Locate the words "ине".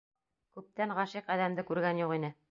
2.21-2.33